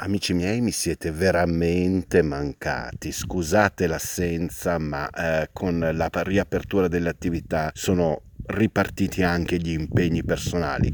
[0.00, 3.10] Amici miei, mi siete veramente mancati.
[3.10, 10.88] Scusate l'assenza, ma eh, con la riapertura delle attività sono ripartiti anche gli impegni personali,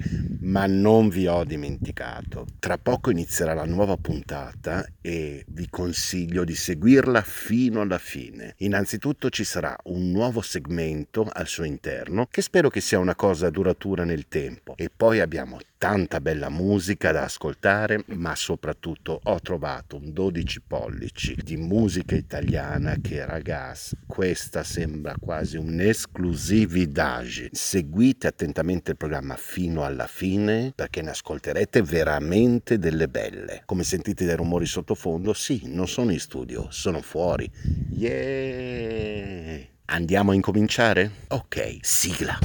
[0.44, 2.46] ma non vi ho dimenticato.
[2.58, 8.54] Tra poco inizierà la nuova puntata e vi consiglio di seguirla fino alla fine.
[8.58, 13.50] Innanzitutto ci sarà un nuovo segmento al suo interno che spero che sia una cosa
[13.50, 19.96] duratura nel tempo e poi abbiamo tanta bella musica da ascoltare, ma soprattutto ho trovato
[19.96, 28.96] un 12 pollici di musica italiana che ragazzi, questa sembra quasi un'esclusività Seguite attentamente il
[28.96, 30.33] programma fino alla fine
[30.74, 33.62] perché ne ascolterete veramente delle belle.
[33.64, 37.50] Come sentite dai rumori sottofondo, sì, non sono in studio, sono fuori.
[37.90, 39.60] Yeah!
[39.86, 41.10] Andiamo a incominciare?
[41.28, 42.38] Ok, sigla.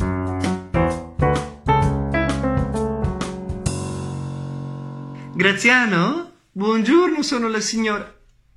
[5.34, 6.32] Graziano?
[6.52, 8.04] Buongiorno, sono la signora.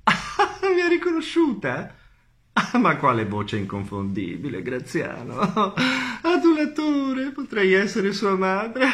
[0.75, 1.95] Mi ha riconosciuta?
[2.53, 5.39] Ah, ma quale voce inconfondibile, Graziano.
[6.21, 8.87] Adulatore, potrei essere sua madre.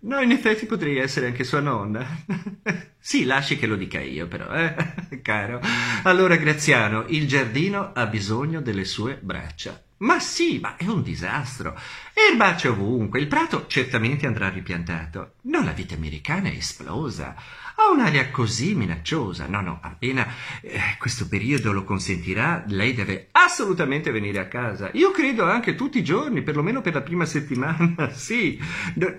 [0.00, 2.06] No, in effetti potrei essere anche sua nonna.
[3.04, 5.60] Sì, lasci che lo dica io, però, eh, caro.
[6.04, 9.83] Allora, Graziano, il giardino ha bisogno delle sue braccia.
[9.98, 11.78] Ma sì, ma è un disastro.
[12.12, 15.34] Erbacce ovunque, il prato certamente andrà ripiantato.
[15.42, 17.34] No, la vita americana è esplosa.
[17.76, 19.46] Ha un'aria così minacciosa.
[19.46, 20.26] No, no, appena
[20.60, 24.90] eh, questo periodo lo consentirà, lei deve assolutamente venire a casa.
[24.94, 28.10] Io credo anche tutti i giorni, perlomeno per la prima settimana.
[28.14, 28.60] Sì.
[28.94, 29.14] No,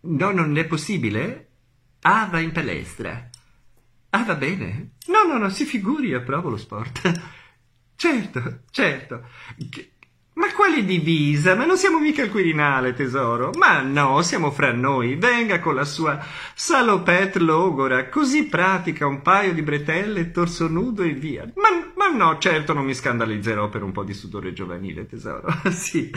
[0.00, 1.48] no non è possibile?
[2.02, 3.28] Ah, va in palestra.
[4.10, 4.92] Ah, va bene.
[5.06, 7.36] No, no, no, si figuri, approvo lo sport.
[7.98, 9.26] Certo, certo.
[9.68, 9.94] Che,
[10.38, 11.56] ma quale divisa?
[11.56, 13.50] Ma non siamo mica al Quirinale, tesoro.
[13.58, 15.16] Ma no, siamo fra noi.
[15.16, 21.12] Venga con la sua salopette logora, così pratica un paio di bretelle, torso nudo e
[21.12, 21.50] via.
[21.56, 25.48] Ma, ma no, certo non mi scandalizzerò per un po' di sudore giovanile, tesoro.
[25.70, 26.08] sì.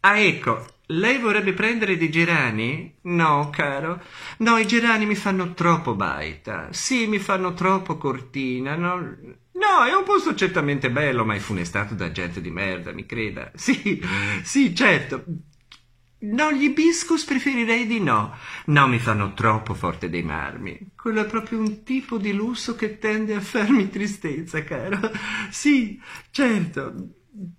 [0.00, 2.96] Ah, ecco, lei vorrebbe prendere dei gerani?
[3.02, 4.00] No, caro.
[4.38, 6.68] No, i gerani mi fanno troppo baita.
[6.72, 8.74] Sì, mi fanno troppo cortina.
[8.74, 9.16] No,
[9.58, 13.50] No, è un posto certamente bello, ma è funestato da gente di merda, mi creda.
[13.56, 14.00] Sì,
[14.42, 15.24] sì, certo.
[16.20, 18.34] No, gli hibiscus preferirei di no.
[18.66, 20.92] No, mi fanno troppo forte dei marmi.
[20.96, 24.98] Quello è proprio un tipo di lusso che tende a farmi tristezza, caro.
[25.50, 26.94] Sì, certo.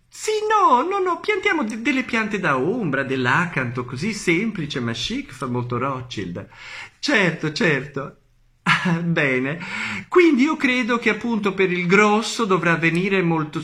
[0.09, 5.31] Sì, no, no, no, piantiamo d- delle piante da ombra, dell'acanto, così semplice ma chic,
[5.31, 6.47] fa molto Rothschild.
[6.99, 8.19] Certo, certo.
[9.03, 9.59] Bene,
[10.07, 13.62] quindi io credo che appunto per il grosso dovrà venire molto...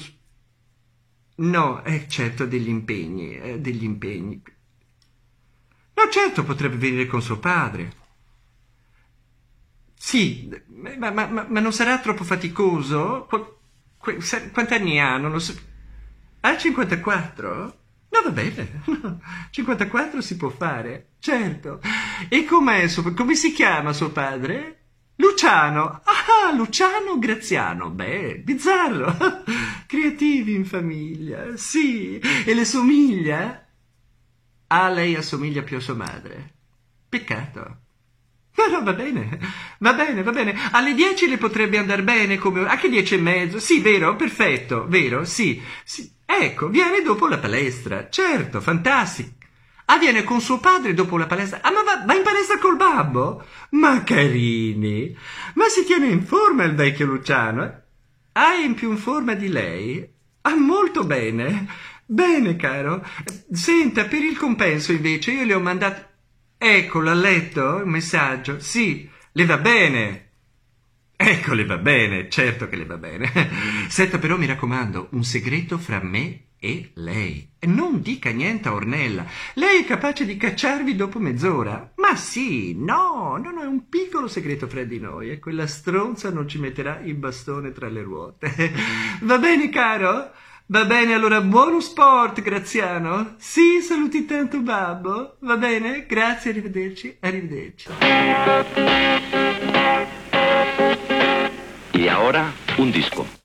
[1.37, 4.41] No, eh, certo, degli impegni, eh, degli impegni.
[5.95, 7.91] No, certo, potrebbe venire con suo padre.
[9.97, 10.49] Sì,
[10.97, 13.25] ma, ma, ma, non sarà troppo faticoso?
[13.27, 13.55] Qu-
[13.97, 15.17] qu- quanti anni ha?
[15.17, 15.53] Non lo so.
[16.41, 17.79] Ha 54?
[18.09, 18.83] No, va bene.
[19.49, 21.81] 54 si può fare, certo.
[22.29, 24.84] E com'è suo, come si chiama suo padre?
[25.17, 26.01] Luciano!
[26.03, 27.89] Ah, Luciano Graziano!
[27.89, 29.15] Beh, bizzarro!
[29.87, 32.19] Creativi in famiglia, sì!
[32.19, 33.65] E le somiglia?
[34.67, 36.53] Ah, lei assomiglia più a sua madre.
[37.07, 37.77] Peccato.
[38.57, 39.39] No, no, va bene,
[39.79, 40.55] va bene, va bene.
[40.71, 42.67] Alle dieci le potrebbe andare bene come...
[42.67, 43.59] Anche dieci e mezzo.
[43.59, 45.61] Sì, vero, perfetto, vero, sì.
[45.83, 46.11] sì.
[46.25, 48.09] Ecco, viene dopo la palestra.
[48.09, 49.44] Certo, fantastico.
[49.85, 51.59] Ah, viene con suo padre dopo la palestra.
[51.61, 53.45] Ah, ma va, va, in palestra col babbo?
[53.71, 55.15] Ma carini!
[55.53, 57.63] Ma si tiene in forma il vecchio Luciano?
[57.63, 57.73] Eh?
[58.33, 60.07] Ah, è in più in forma di lei?
[60.41, 61.67] Ah, molto bene.
[62.05, 63.05] Bene, caro.
[63.51, 66.13] Senta, per il compenso invece io le ho mandato...
[66.57, 68.59] Eccolo, ha letto il messaggio?
[68.59, 70.24] Sì, le va bene.
[71.17, 73.31] Ecco, le va bene, certo che le va bene.
[73.87, 77.49] Senta, però mi raccomando, un segreto fra me e lei.
[77.61, 79.25] Non dica niente a Ornella.
[79.53, 81.93] Lei è capace di cacciarvi dopo mezz'ora?
[81.95, 86.31] Ma sì, no, no, no, è un piccolo segreto fra di noi e quella stronza
[86.31, 88.71] non ci metterà il bastone tra le ruote.
[89.21, 90.31] Va bene, caro?
[90.67, 93.35] Va bene, allora buono sport, Graziano.
[93.37, 95.37] Sì, saluti tanto babbo.
[95.41, 96.07] Va bene?
[96.07, 97.87] Grazie, arrivederci, arrivederci.
[102.15, 103.44] E ora un disco.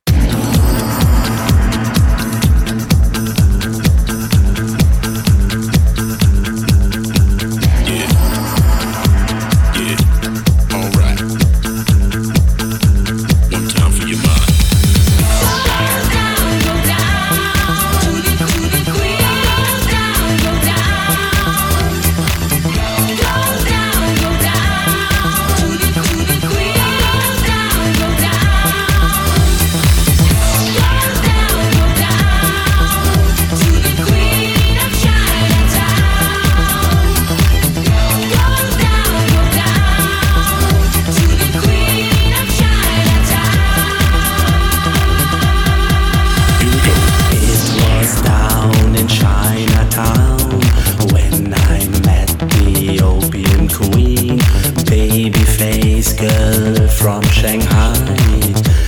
[56.21, 57.95] girl from Shanghai.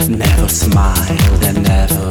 [0.07, 2.02] Never smiled and never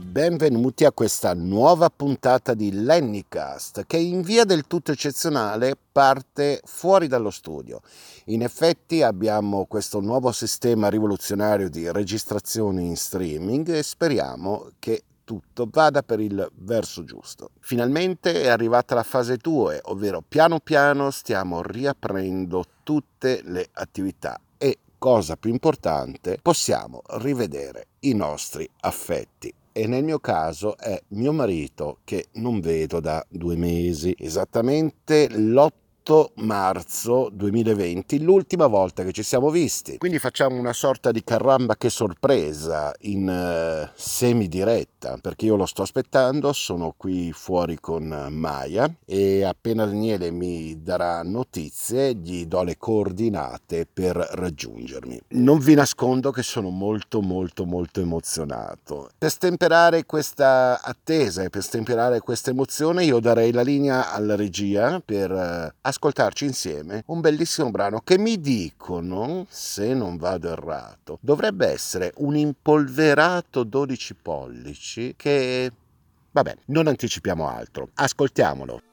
[0.00, 7.06] benvenuti a questa nuova puntata di Lennycast che in via del tutto eccezionale parte fuori
[7.06, 7.80] dallo studio.
[8.26, 15.68] In effetti abbiamo questo nuovo sistema rivoluzionario di registrazione in streaming e speriamo che tutto
[15.70, 17.50] vada per il verso giusto.
[17.60, 24.78] Finalmente è arrivata la fase 2, ovvero piano piano stiamo riaprendo tutte le attività e
[24.98, 29.54] cosa più importante, possiamo rivedere i nostri affetti.
[29.72, 35.70] E nel mio caso è mio marito che non vedo da due mesi, esattamente l'8
[36.36, 39.98] marzo 2020, l'ultima volta che ci siamo visti.
[39.98, 45.66] Quindi facciamo una sorta di caramba che sorpresa in eh, semi diretta, perché io lo
[45.66, 52.62] sto aspettando, sono qui fuori con Maya e appena Daniele mi darà notizie gli do
[52.62, 55.20] le coordinate per raggiungermi.
[55.28, 59.10] Non vi nascondo che sono molto molto molto emozionato.
[59.16, 65.00] Per stemperare questa attesa e per stemperare questa emozione io darei la linea alla regia
[65.04, 71.68] per eh, ascoltarci insieme un bellissimo brano che mi dicono, se non vado errato, dovrebbe
[71.68, 75.70] essere un impolverato 12 pollici che...
[76.32, 78.89] Vabbè, non anticipiamo altro, ascoltiamolo.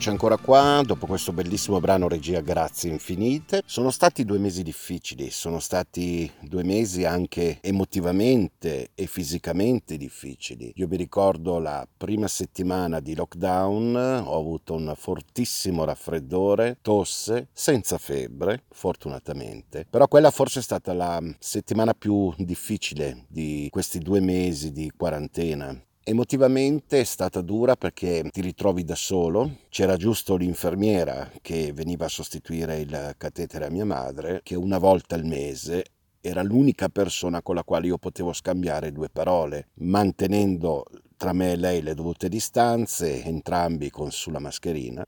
[0.00, 3.60] Eccoci ancora qua, dopo questo bellissimo brano Regia Grazie Infinite.
[3.66, 10.72] Sono stati due mesi difficili, sono stati due mesi anche emotivamente e fisicamente difficili.
[10.76, 17.98] Io mi ricordo la prima settimana di lockdown, ho avuto un fortissimo raffreddore, tosse, senza
[17.98, 19.84] febbre, fortunatamente.
[19.90, 25.78] Però quella forse è stata la settimana più difficile di questi due mesi di quarantena.
[26.10, 32.08] Emotivamente è stata dura perché ti ritrovi da solo, c'era giusto l'infermiera che veniva a
[32.08, 35.84] sostituire il catetere a mia madre, che una volta al mese
[36.20, 40.84] era l'unica persona con la quale io potevo scambiare due parole, mantenendo
[41.16, 45.06] tra me e lei le dovute distanze, entrambi con sulla mascherina.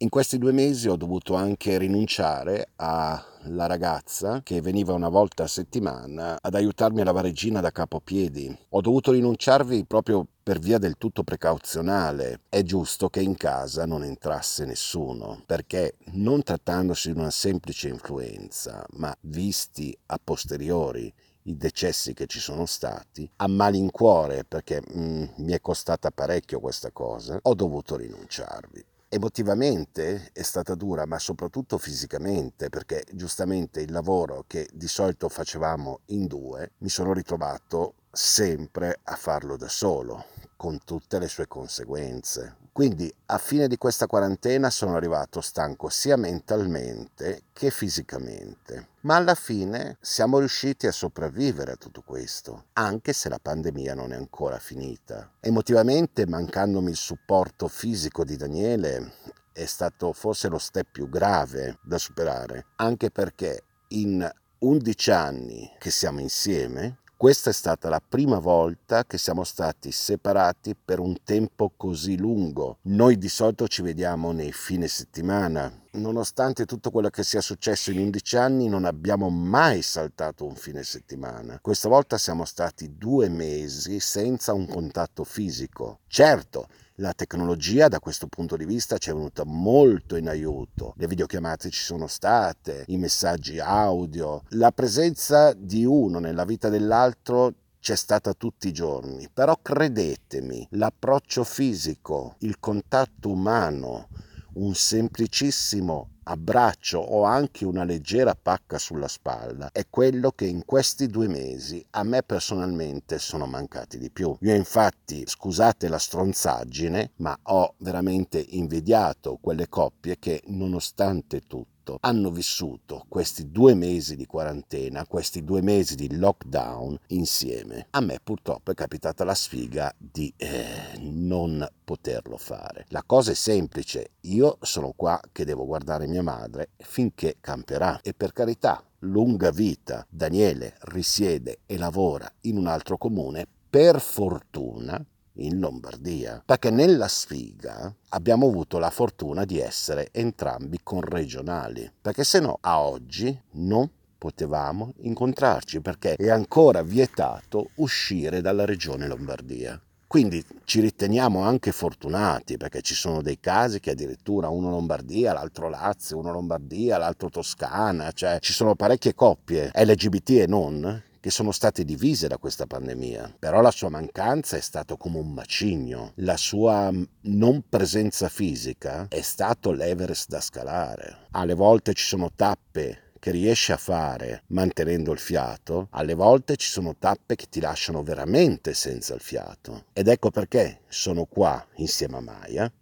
[0.00, 5.46] In questi due mesi ho dovuto anche rinunciare alla ragazza che veniva una volta a
[5.46, 8.54] settimana ad aiutarmi a lavare Gina da capo piedi.
[8.70, 12.40] Ho dovuto rinunciarvi proprio per via del tutto precauzionale.
[12.50, 18.84] È giusto che in casa non entrasse nessuno, perché non trattandosi di una semplice influenza,
[18.96, 21.10] ma visti a posteriori
[21.44, 26.90] i decessi che ci sono stati, a malincuore, perché mm, mi è costata parecchio questa
[26.90, 28.84] cosa, ho dovuto rinunciarvi.
[29.16, 36.00] Emotivamente è stata dura, ma soprattutto fisicamente, perché giustamente il lavoro che di solito facevamo
[36.08, 40.26] in due, mi sono ritrovato sempre a farlo da solo,
[40.56, 42.65] con tutte le sue conseguenze.
[42.76, 48.88] Quindi a fine di questa quarantena sono arrivato stanco sia mentalmente che fisicamente.
[49.00, 54.12] Ma alla fine siamo riusciti a sopravvivere a tutto questo, anche se la pandemia non
[54.12, 55.30] è ancora finita.
[55.40, 59.10] Emotivamente, mancandomi il supporto fisico di Daniele,
[59.54, 65.90] è stato forse lo step più grave da superare, anche perché in 11 anni che
[65.90, 71.72] siamo insieme, questa è stata la prima volta che siamo stati separati per un tempo
[71.74, 72.76] così lungo.
[72.82, 75.72] Noi di solito ci vediamo nei fine settimana.
[75.92, 80.82] Nonostante tutto quello che sia successo in 11 anni, non abbiamo mai saltato un fine
[80.82, 81.58] settimana.
[81.62, 86.00] Questa volta siamo stati due mesi senza un contatto fisico.
[86.08, 90.94] Certo, la tecnologia da questo punto di vista ci è venuta molto in aiuto.
[90.96, 97.52] Le videochiamate ci sono state, i messaggi audio, la presenza di uno nella vita dell'altro
[97.80, 104.08] c'è stata tutti i giorni, però credetemi, l'approccio fisico, il contatto umano,
[104.54, 111.06] un semplicissimo abbraccio o anche una leggera pacca sulla spalla è quello che in questi
[111.08, 114.36] due mesi a me personalmente sono mancati di più.
[114.40, 122.30] Io infatti, scusate la stronzaggine, ma ho veramente invidiato quelle coppie che nonostante tutto hanno
[122.30, 127.86] vissuto questi due mesi di quarantena, questi due mesi di lockdown insieme.
[127.90, 132.86] A me purtroppo è capitata la sfiga di eh, non poterlo fare.
[132.88, 138.14] La cosa è semplice, io sono qua che devo guardare mia madre finché camperà e
[138.14, 140.06] per carità, lunga vita.
[140.08, 145.04] Daniele risiede e lavora in un altro comune, per fortuna
[145.36, 152.40] in Lombardia, perché nella sfiga abbiamo avuto la fortuna di essere entrambi conregionali, perché se
[152.40, 159.80] no a oggi non potevamo incontrarci perché è ancora vietato uscire dalla regione Lombardia.
[160.08, 165.68] Quindi ci riteniamo anche fortunati perché ci sono dei casi che addirittura uno Lombardia, l'altro
[165.68, 171.50] Lazio, uno Lombardia, l'altro Toscana, cioè ci sono parecchie coppie LGBT e non che sono
[171.50, 176.36] state divise da questa pandemia, però la sua mancanza è stato come un macigno, la
[176.36, 176.88] sua
[177.22, 181.26] non presenza fisica è stato l'Everest da scalare.
[181.32, 186.68] Alle volte ci sono tappe che riesci a fare mantenendo il fiato, alle volte ci
[186.68, 189.86] sono tappe che ti lasciano veramente senza il fiato.
[189.94, 192.72] Ed ecco perché sono qua insieme a Maya,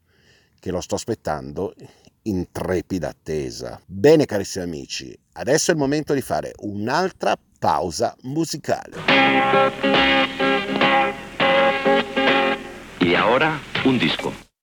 [0.61, 1.72] che lo sto aspettando
[2.24, 3.80] in trepida attesa.
[3.87, 8.96] Bene carissimi amici, adesso è il momento di fare un'altra pausa musicale.
[13.00, 14.54] Y ahora un disco.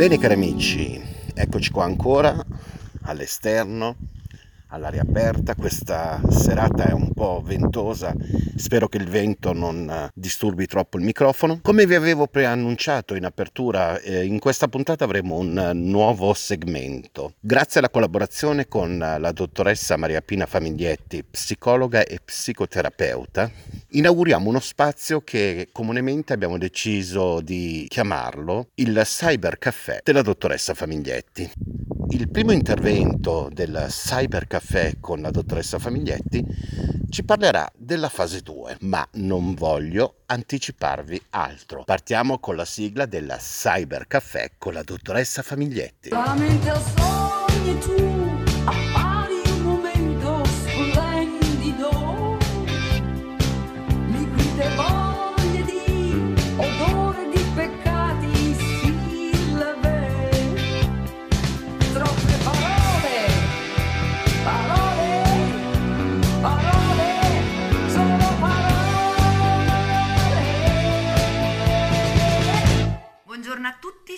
[0.00, 0.98] Bene cari amici,
[1.34, 2.34] eccoci qua ancora
[3.02, 3.96] all'esterno,
[4.68, 8.14] all'aria aperta, questa serata è un po' ventosa,
[8.56, 11.58] spero che il vento non eh, disturbi troppo il microfono.
[11.60, 17.34] Come vi avevo preannunciato in apertura, eh, in questa puntata avremo un nuovo segmento.
[17.38, 23.50] Grazie alla collaborazione con la dottoressa Maria Pina Famiglietti, psicologa e psicoterapeuta,
[23.92, 31.50] inauguriamo uno spazio che comunemente abbiamo deciso di chiamarlo il Cyber Caffè della dottoressa Famiglietti.
[32.10, 36.44] Il primo intervento del Cyber Caffè con la dottoressa Famiglietti
[37.08, 41.84] ci parlerà della fase 2, ma non voglio anticiparvi altro.
[41.84, 46.08] Partiamo con la sigla della Cyber Caffè con la dottoressa Famiglietti.
[46.10, 49.09] Solamente sogni tu appari un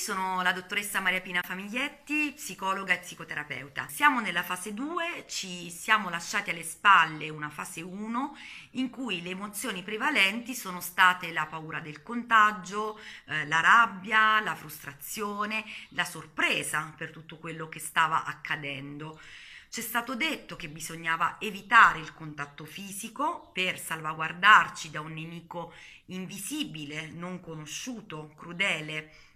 [0.02, 3.86] sono la dottoressa Maria Pina Famiglietti, psicologa e psicoterapeuta.
[3.86, 8.36] Siamo nella fase 2, ci siamo lasciati alle spalle una fase 1
[8.72, 14.56] in cui le emozioni prevalenti sono state la paura del contagio, eh, la rabbia, la
[14.56, 19.20] frustrazione, la sorpresa per tutto quello che stava accadendo.
[19.68, 25.72] Ci è stato detto che bisognava evitare il contatto fisico per salvaguardarci da un nemico
[26.06, 29.30] invisibile, non conosciuto, crudele.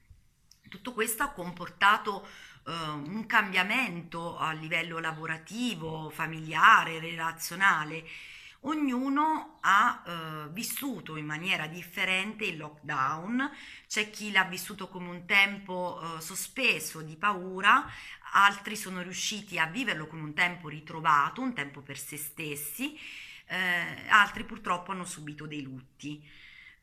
[0.68, 2.26] Tutto questo ha comportato
[2.66, 8.04] eh, un cambiamento a livello lavorativo, familiare, relazionale,
[8.68, 13.48] Ognuno ha eh, vissuto in maniera differente il lockdown,
[13.86, 17.88] c'è chi l'ha vissuto come un tempo eh, sospeso di paura,
[18.32, 22.98] altri sono riusciti a viverlo come un tempo ritrovato, un tempo per se stessi,
[23.46, 26.28] eh, altri purtroppo hanno subito dei lutti.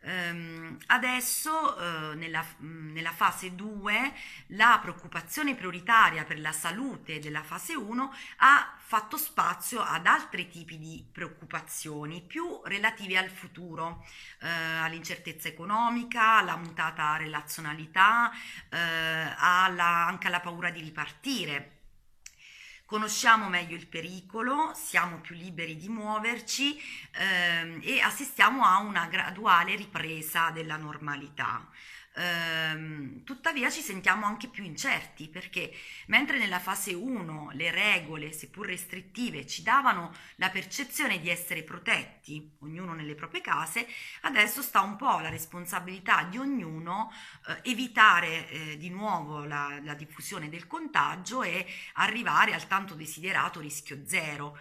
[0.05, 1.77] Ehm, adesso
[2.11, 4.13] eh, nella, mh, nella fase 2
[4.47, 10.77] la preoccupazione prioritaria per la salute della fase 1 ha fatto spazio ad altri tipi
[10.77, 14.05] di preoccupazioni più relative al futuro,
[14.41, 18.29] eh, all'incertezza economica, alla mutata relazionalità,
[18.69, 18.77] eh,
[19.37, 21.72] alla- anche alla paura di ripartire.
[22.93, 26.79] Conosciamo meglio il pericolo, siamo più liberi di muoverci
[27.13, 31.67] ehm, e assistiamo a una graduale ripresa della normalità.
[32.15, 35.73] Ehm, tuttavia ci sentiamo anche più incerti perché
[36.07, 42.55] mentre nella fase 1 le regole, seppur restrittive, ci davano la percezione di essere protetti,
[42.59, 43.87] ognuno nelle proprie case,
[44.21, 47.11] adesso sta un po' la responsabilità di ognuno
[47.47, 53.59] eh, evitare eh, di nuovo la, la diffusione del contagio e arrivare al tanto desiderato
[53.59, 54.57] rischio zero.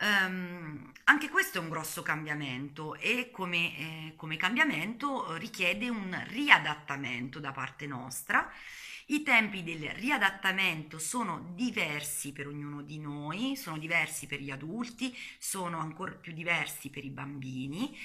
[0.00, 6.16] Ehm, anche questo è un grosso cambiamento e come, eh, come cambiamento eh, richiede un
[6.28, 8.48] riadattamento da parte nostra.
[9.10, 15.16] I tempi del riadattamento sono diversi per ognuno di noi, sono diversi per gli adulti,
[15.38, 17.96] sono ancora più diversi per i bambini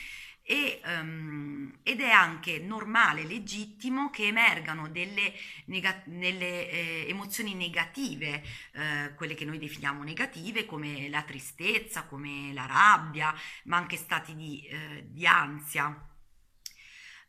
[0.46, 5.34] e, ehm, ed è anche normale legittimo che emergano delle,
[5.66, 12.52] nega- delle, eh, emozioni negative, eh, quelle che noi definiamo negative, come la tristezza, come
[12.54, 13.34] la rabbia,
[13.66, 16.10] ma anche stati di, eh, di ansia.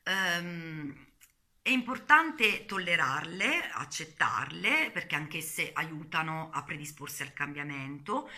[0.05, 1.13] Ehm,
[1.63, 8.29] è importante tollerarle, accettarle, perché anch'esse aiutano a predisporsi al cambiamento,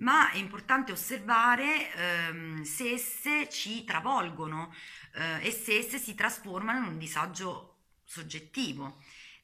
[0.00, 4.74] ma è importante osservare ehm, se esse ci travolgono
[5.14, 8.98] eh, e se esse si trasformano in un disagio soggettivo.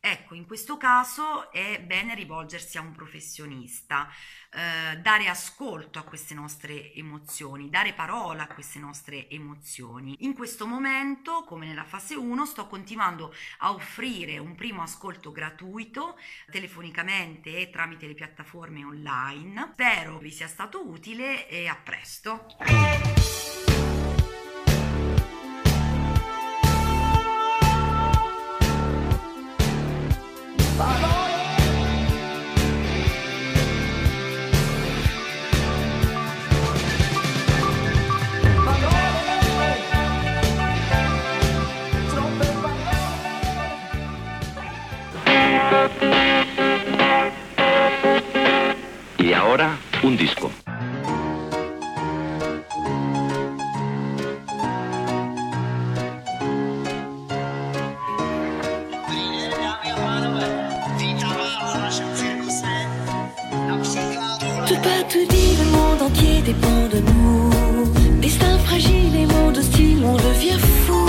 [0.08, 4.08] Ecco, in questo caso è bene rivolgersi a un professionista,
[4.52, 10.18] eh, dare ascolto a queste nostre emozioni, dare parola a queste nostre emozioni.
[10.20, 16.16] In questo momento, come nella fase 1, sto continuando a offrire un primo ascolto gratuito
[16.52, 19.70] telefonicamente e tramite le piattaforme online.
[19.72, 22.46] Spero vi sia stato utile e a presto.
[49.56, 50.50] Ahora, un disco.
[64.66, 68.20] Tout pas tout dit, le monde entier dépend de nous.
[68.20, 71.06] Destin fragile et monde hostile, on devient fou.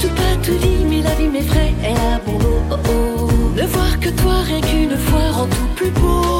[0.00, 2.38] Tout pas tout dit, mais la vie m'effraie, elle a bon.
[2.70, 3.30] Oh oh.
[3.54, 6.37] Ne voir que toi rien qu'une fois rend tout plus beau.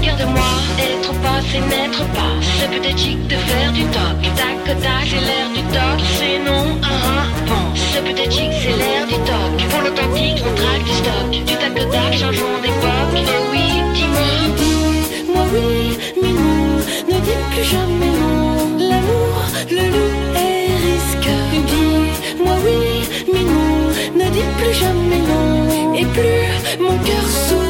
[0.00, 2.34] Regarde-moi, être pas, c'est n'être pas.
[2.58, 4.16] C'est peut-être chic de faire du toc.
[4.34, 5.98] Tac, tac, c'est l'air du toc.
[6.18, 7.64] C'est non, ah ah, bon.
[7.74, 9.68] C'est peut-être chic, c'est l'air du toc.
[9.68, 11.30] Pour l'authentique, on traque du stock.
[11.30, 13.12] Du tac, tac, changeons d'époque.
[13.14, 14.30] Et oui, dis-moi.
[14.56, 16.64] Dis-moi oui, mais non.
[17.10, 18.78] Ne dis plus jamais non.
[18.88, 19.36] L'amour,
[19.70, 21.30] le loup et risque.
[21.52, 22.80] Dis-moi oui,
[23.30, 24.24] mais non.
[24.24, 25.94] Ne dis plus jamais non.
[25.94, 27.69] Et plus mon cœur sous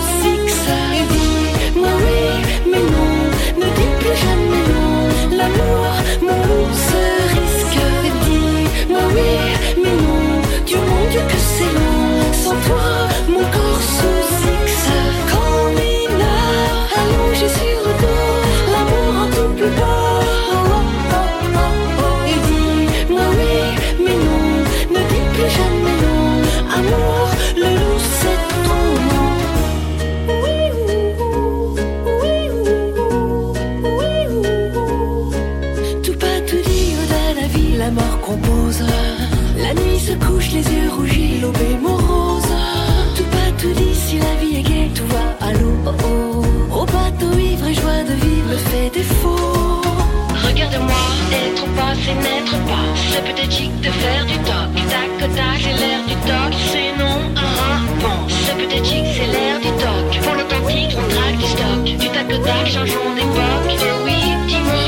[52.51, 52.87] montre pas.
[53.13, 54.69] C'est pathétique de faire du toc.
[54.89, 56.53] Tac au tac, C'est l'air du toc.
[56.73, 58.29] C'est non, ah ah, bon.
[58.29, 60.23] C'est pathétique, c'est l'air du toc.
[60.23, 61.85] Pour l'authentique, on traque du stock.
[61.85, 63.71] Du tac au tac, changeons d'époque.
[63.71, 64.85] Et eh oui, dis-moi.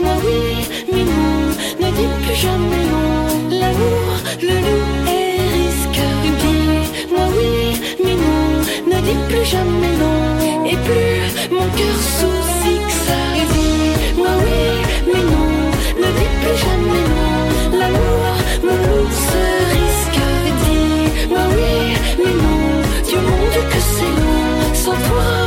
[0.00, 1.36] Moi oui, mais non.
[1.80, 3.58] Ne dis plus jamais non.
[3.60, 4.10] L'amour,
[4.42, 6.02] le loup est risque.
[6.22, 8.46] Dis-moi oui, mais non.
[8.90, 10.66] Ne dis plus jamais non.
[10.66, 12.37] Et plus mon cœur s'ouvre.
[24.98, 25.37] pourquoi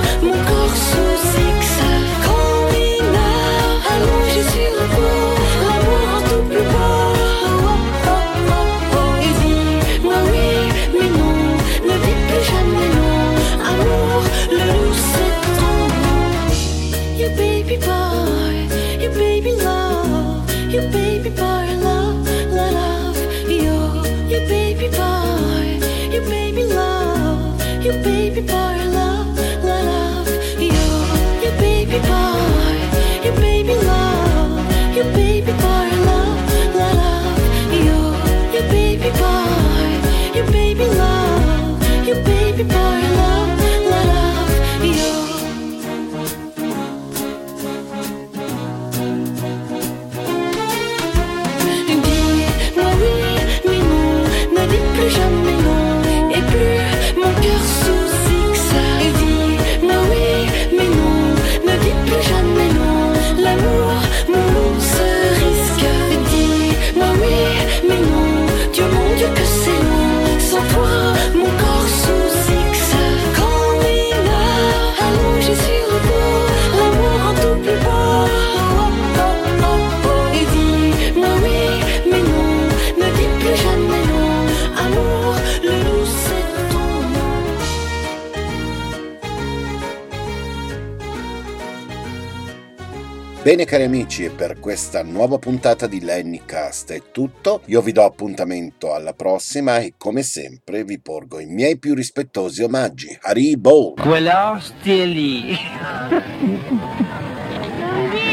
[93.51, 97.59] Bene cari amici, per questa nuova puntata di Lenny Cast è tutto.
[97.65, 102.63] Io vi do appuntamento alla prossima e come sempre vi porgo i miei più rispettosi
[102.63, 103.19] omaggi.
[103.19, 103.95] Haribo!
[103.99, 105.57] Quella ostia lì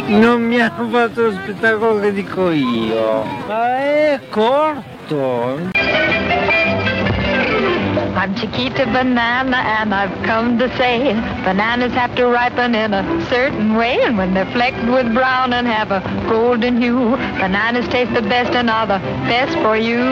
[0.06, 5.97] non mi ha fatto lo spettacolo che dico io, ma è corto!
[8.18, 11.12] I'm Chiquita Banana and I've come to say
[11.44, 15.68] bananas have to ripen in a certain way and when they're flecked with brown and
[15.68, 18.98] have a golden hue, bananas taste the best and are the
[19.30, 20.02] best for you.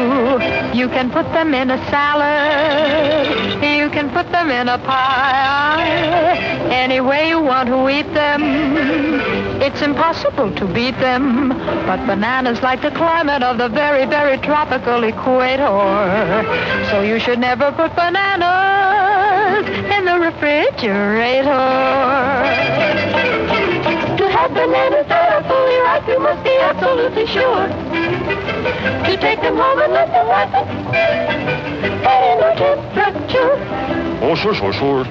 [0.72, 6.38] You can put them in a salad, you can put them in a pie,
[6.70, 8.40] any way you want to eat them.
[9.60, 15.02] It's impossible to beat them, but bananas like the climate of the very, very tropical
[15.02, 15.66] equator.
[16.90, 19.66] So you should never put bananas
[19.96, 21.66] in the refrigerator.
[24.16, 27.66] To have bananas that are fully ripe, you must be absolutely sure.
[29.06, 30.68] To take them home and let them ripen
[32.04, 33.56] at inner temperature.
[34.22, 35.04] Oh, sure, sure, sure.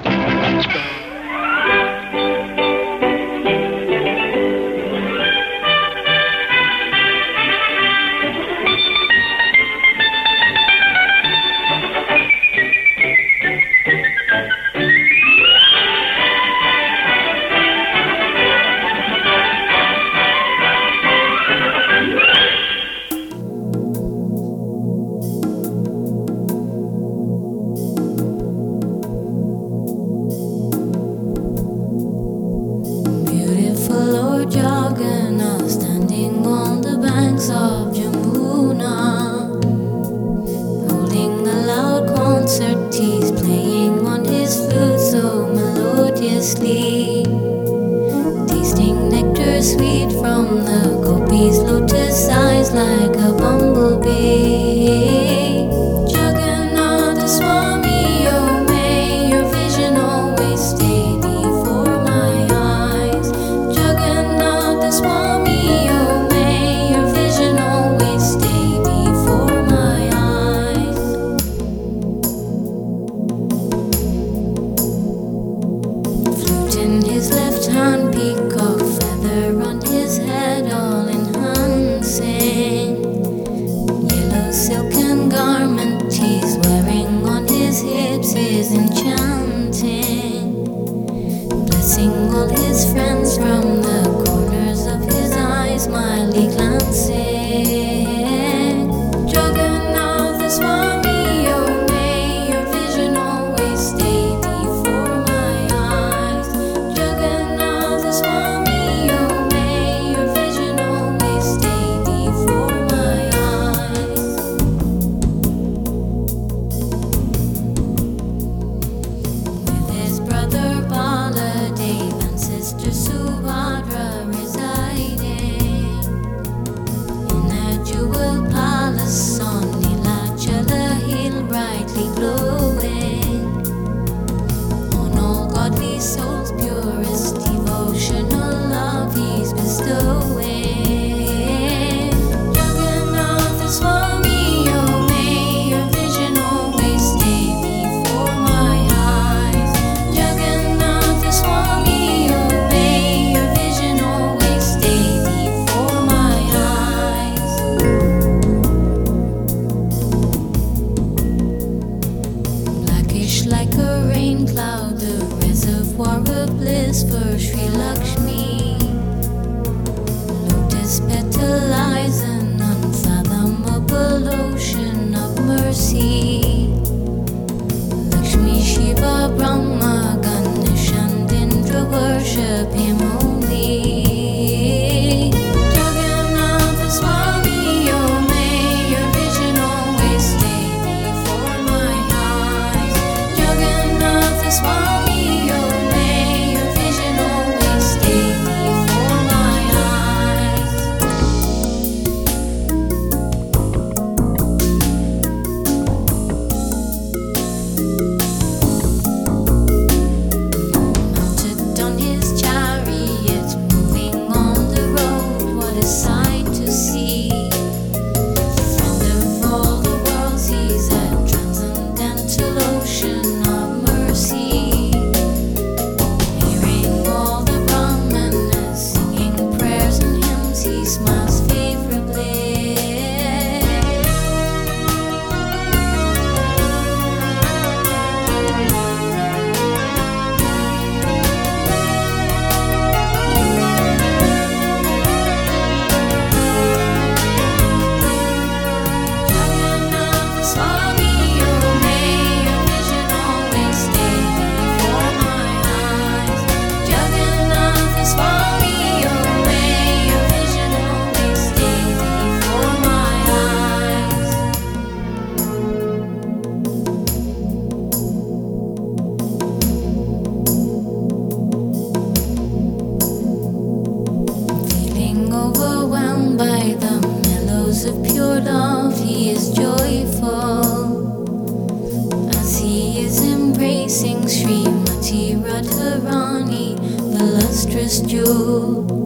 [283.95, 286.75] Sing Sri Mati Radharani,
[287.17, 289.04] the lustrous jewel.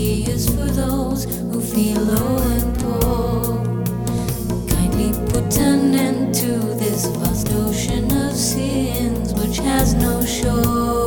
[0.00, 3.58] He is for those who feel low and poor.
[4.66, 10.99] Kindly put an end to this vast ocean of sins which has no shore.